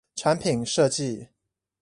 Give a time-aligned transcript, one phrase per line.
[0.15, 1.29] 產品設計